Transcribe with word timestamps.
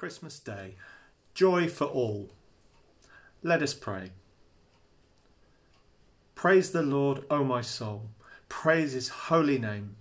Christmas 0.00 0.38
Day, 0.38 0.76
joy 1.34 1.68
for 1.68 1.84
all. 1.84 2.30
Let 3.42 3.62
us 3.62 3.74
pray. 3.74 4.12
Praise 6.34 6.70
the 6.70 6.80
Lord, 6.80 7.24
O 7.30 7.44
my 7.44 7.60
soul. 7.60 8.08
Praise 8.48 8.92
his 8.92 9.10
holy 9.10 9.58
name. 9.58 9.96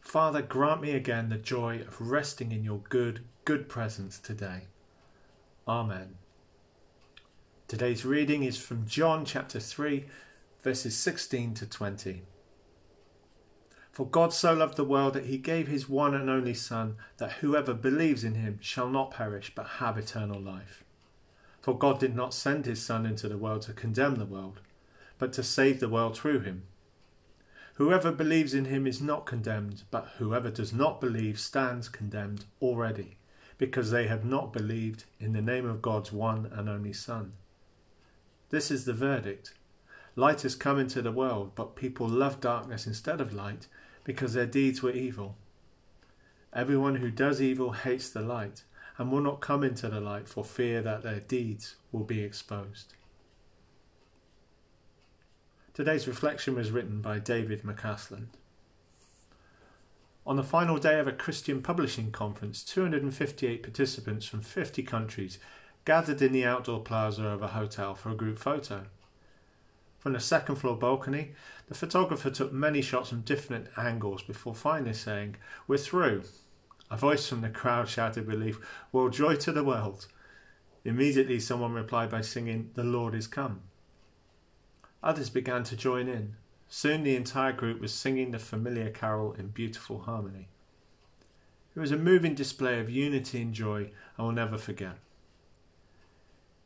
Father, 0.00 0.40
grant 0.40 0.80
me 0.80 0.92
again 0.92 1.28
the 1.28 1.36
joy 1.36 1.82
of 1.86 2.00
resting 2.00 2.52
in 2.52 2.64
your 2.64 2.78
good, 2.88 3.20
good 3.44 3.68
presence 3.68 4.18
today. 4.18 4.62
Amen. 5.68 6.14
Today's 7.66 8.06
reading 8.06 8.44
is 8.44 8.56
from 8.56 8.86
John 8.86 9.26
chapter 9.26 9.60
3, 9.60 10.06
verses 10.62 10.96
16 10.96 11.52
to 11.52 11.66
20. 11.66 12.22
For 13.98 14.06
God 14.06 14.32
so 14.32 14.54
loved 14.54 14.76
the 14.76 14.84
world 14.84 15.14
that 15.14 15.26
he 15.26 15.38
gave 15.38 15.66
his 15.66 15.88
one 15.88 16.14
and 16.14 16.30
only 16.30 16.54
Son, 16.54 16.94
that 17.16 17.32
whoever 17.42 17.74
believes 17.74 18.22
in 18.22 18.36
him 18.36 18.60
shall 18.62 18.88
not 18.88 19.10
perish 19.10 19.50
but 19.56 19.66
have 19.80 19.98
eternal 19.98 20.40
life. 20.40 20.84
For 21.62 21.76
God 21.76 21.98
did 21.98 22.14
not 22.14 22.32
send 22.32 22.64
his 22.64 22.80
Son 22.80 23.04
into 23.04 23.28
the 23.28 23.36
world 23.36 23.62
to 23.62 23.72
condemn 23.72 24.14
the 24.14 24.24
world, 24.24 24.60
but 25.18 25.32
to 25.32 25.42
save 25.42 25.80
the 25.80 25.88
world 25.88 26.16
through 26.16 26.42
him. 26.42 26.62
Whoever 27.74 28.12
believes 28.12 28.54
in 28.54 28.66
him 28.66 28.86
is 28.86 29.02
not 29.02 29.26
condemned, 29.26 29.82
but 29.90 30.06
whoever 30.18 30.48
does 30.48 30.72
not 30.72 31.00
believe 31.00 31.40
stands 31.40 31.88
condemned 31.88 32.44
already, 32.62 33.16
because 33.58 33.90
they 33.90 34.06
have 34.06 34.24
not 34.24 34.52
believed 34.52 35.06
in 35.18 35.32
the 35.32 35.42
name 35.42 35.68
of 35.68 35.82
God's 35.82 36.12
one 36.12 36.48
and 36.52 36.68
only 36.68 36.92
Son. 36.92 37.32
This 38.50 38.70
is 38.70 38.84
the 38.84 38.92
verdict. 38.92 39.54
Light 40.14 40.42
has 40.42 40.54
come 40.54 40.78
into 40.78 41.02
the 41.02 41.10
world, 41.10 41.56
but 41.56 41.74
people 41.74 42.08
love 42.08 42.40
darkness 42.40 42.86
instead 42.86 43.20
of 43.20 43.34
light 43.34 43.66
because 44.08 44.32
their 44.32 44.46
deeds 44.46 44.82
were 44.82 44.90
evil. 44.90 45.36
Everyone 46.54 46.94
who 46.94 47.10
does 47.10 47.42
evil 47.42 47.72
hates 47.72 48.08
the 48.08 48.22
light 48.22 48.62
and 48.96 49.12
will 49.12 49.20
not 49.20 49.42
come 49.42 49.62
into 49.62 49.86
the 49.86 50.00
light 50.00 50.26
for 50.26 50.42
fear 50.42 50.80
that 50.80 51.02
their 51.02 51.20
deeds 51.20 51.76
will 51.92 52.04
be 52.04 52.22
exposed. 52.22 52.94
Today's 55.74 56.08
reflection 56.08 56.54
was 56.54 56.70
written 56.70 57.02
by 57.02 57.18
David 57.18 57.64
McCasland. 57.64 58.28
On 60.26 60.36
the 60.36 60.42
final 60.42 60.78
day 60.78 60.98
of 60.98 61.06
a 61.06 61.12
Christian 61.12 61.60
publishing 61.60 62.10
conference, 62.10 62.64
258 62.64 63.62
participants 63.62 64.24
from 64.24 64.40
50 64.40 64.84
countries 64.84 65.38
gathered 65.84 66.22
in 66.22 66.32
the 66.32 66.46
outdoor 66.46 66.80
plaza 66.80 67.26
of 67.26 67.42
a 67.42 67.48
hotel 67.48 67.94
for 67.94 68.08
a 68.08 68.16
group 68.16 68.38
photo. 68.38 68.86
From 69.98 70.12
the 70.12 70.20
second 70.20 70.56
floor 70.56 70.76
balcony, 70.76 71.32
the 71.66 71.74
photographer 71.74 72.30
took 72.30 72.52
many 72.52 72.80
shots 72.82 73.08
from 73.08 73.22
different 73.22 73.68
angles 73.76 74.22
before 74.22 74.54
finally 74.54 74.94
saying, 74.94 75.36
We're 75.66 75.78
through. 75.78 76.22
A 76.90 76.96
voice 76.96 77.28
from 77.28 77.40
the 77.40 77.50
crowd 77.50 77.88
shouted 77.88 78.26
relief, 78.26 78.58
Well, 78.92 79.08
joy 79.08 79.36
to 79.36 79.52
the 79.52 79.64
world. 79.64 80.06
Immediately, 80.84 81.40
someone 81.40 81.72
replied 81.72 82.10
by 82.10 82.20
singing, 82.20 82.70
The 82.74 82.84
Lord 82.84 83.14
is 83.14 83.26
come. 83.26 83.62
Others 85.02 85.30
began 85.30 85.64
to 85.64 85.76
join 85.76 86.08
in. 86.08 86.36
Soon 86.68 87.02
the 87.02 87.16
entire 87.16 87.52
group 87.52 87.80
was 87.80 87.92
singing 87.92 88.30
the 88.30 88.38
familiar 88.38 88.90
carol 88.90 89.32
in 89.32 89.48
beautiful 89.48 90.00
harmony. 90.00 90.48
It 91.74 91.80
was 91.80 91.92
a 91.92 91.96
moving 91.96 92.34
display 92.34 92.80
of 92.80 92.90
unity 92.90 93.42
and 93.42 93.54
joy 93.54 93.90
I 94.18 94.22
will 94.22 94.32
never 94.32 94.58
forget. 94.58 94.98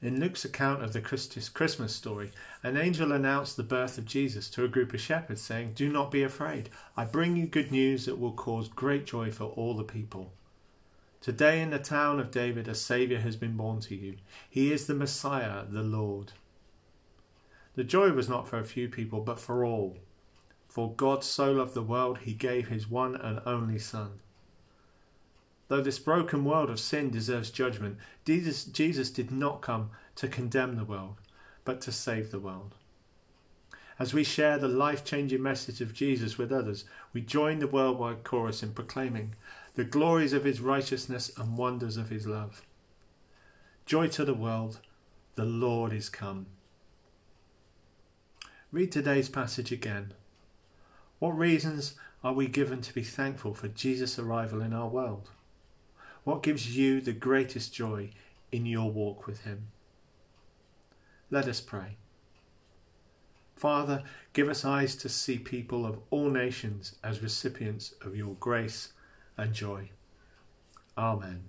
In 0.02 0.18
Luke's 0.18 0.44
account 0.44 0.82
of 0.82 0.92
the 0.92 1.00
Christmas 1.00 1.94
story, 1.94 2.32
an 2.64 2.76
angel 2.76 3.12
announced 3.12 3.56
the 3.56 3.62
birth 3.62 3.98
of 3.98 4.04
Jesus 4.04 4.50
to 4.50 4.64
a 4.64 4.68
group 4.68 4.92
of 4.92 5.00
shepherds, 5.00 5.40
saying, 5.40 5.74
Do 5.74 5.88
not 5.88 6.10
be 6.10 6.24
afraid. 6.24 6.70
I 6.96 7.04
bring 7.04 7.36
you 7.36 7.46
good 7.46 7.70
news 7.70 8.06
that 8.06 8.18
will 8.18 8.32
cause 8.32 8.66
great 8.66 9.06
joy 9.06 9.30
for 9.30 9.44
all 9.44 9.74
the 9.76 9.84
people. 9.84 10.32
Today 11.20 11.62
in 11.62 11.70
the 11.70 11.78
town 11.78 12.18
of 12.18 12.32
David, 12.32 12.66
a 12.66 12.74
Saviour 12.74 13.20
has 13.20 13.36
been 13.36 13.56
born 13.56 13.78
to 13.82 13.94
you. 13.94 14.16
He 14.50 14.72
is 14.72 14.88
the 14.88 14.94
Messiah, 14.94 15.64
the 15.70 15.84
Lord. 15.84 16.32
The 17.76 17.84
joy 17.84 18.10
was 18.10 18.28
not 18.28 18.48
for 18.48 18.58
a 18.58 18.64
few 18.64 18.88
people, 18.88 19.20
but 19.20 19.38
for 19.38 19.64
all. 19.64 19.98
For 20.66 20.92
God 20.92 21.22
so 21.22 21.52
loved 21.52 21.74
the 21.74 21.80
world, 21.82 22.18
he 22.18 22.34
gave 22.34 22.66
his 22.66 22.90
one 22.90 23.14
and 23.14 23.40
only 23.46 23.78
Son 23.78 24.18
Though 25.68 25.80
this 25.80 25.98
broken 25.98 26.44
world 26.44 26.70
of 26.70 26.80
sin 26.80 27.10
deserves 27.10 27.50
judgment, 27.50 27.96
Jesus, 28.24 28.64
Jesus 28.64 29.10
did 29.10 29.30
not 29.30 29.62
come 29.62 29.90
to 30.16 30.28
condemn 30.28 30.76
the 30.76 30.84
world, 30.84 31.16
but 31.64 31.80
to 31.82 31.92
save 31.92 32.30
the 32.30 32.38
world. 32.38 32.74
As 33.98 34.12
we 34.12 34.24
share 34.24 34.58
the 34.58 34.68
life 34.68 35.04
changing 35.04 35.42
message 35.42 35.80
of 35.80 35.94
Jesus 35.94 36.36
with 36.36 36.52
others, 36.52 36.84
we 37.12 37.20
join 37.20 37.58
the 37.58 37.66
worldwide 37.66 38.24
chorus 38.24 38.62
in 38.62 38.72
proclaiming 38.72 39.34
the 39.74 39.84
glories 39.84 40.32
of 40.32 40.44
his 40.44 40.60
righteousness 40.60 41.30
and 41.36 41.56
wonders 41.56 41.96
of 41.96 42.10
his 42.10 42.26
love. 42.26 42.62
Joy 43.86 44.08
to 44.08 44.24
the 44.24 44.34
world, 44.34 44.80
the 45.34 45.44
Lord 45.44 45.92
is 45.92 46.08
come. 46.08 46.46
Read 48.70 48.90
today's 48.90 49.28
passage 49.28 49.70
again. 49.70 50.14
What 51.18 51.38
reasons 51.38 51.94
are 52.24 52.32
we 52.32 52.48
given 52.48 52.80
to 52.82 52.94
be 52.94 53.02
thankful 53.02 53.54
for 53.54 53.68
Jesus' 53.68 54.18
arrival 54.18 54.60
in 54.62 54.72
our 54.72 54.88
world? 54.88 55.30
What 56.24 56.42
gives 56.42 56.76
you 56.76 57.00
the 57.00 57.12
greatest 57.12 57.74
joy 57.74 58.10
in 58.50 58.66
your 58.66 58.90
walk 58.90 59.26
with 59.26 59.40
Him? 59.40 59.68
Let 61.30 61.48
us 61.48 61.60
pray. 61.60 61.96
Father, 63.56 64.02
give 64.32 64.48
us 64.48 64.64
eyes 64.64 64.94
to 64.96 65.08
see 65.08 65.38
people 65.38 65.86
of 65.86 66.00
all 66.10 66.30
nations 66.30 66.96
as 67.02 67.22
recipients 67.22 67.94
of 68.02 68.16
your 68.16 68.34
grace 68.34 68.92
and 69.36 69.52
joy. 69.52 69.90
Amen. 70.96 71.44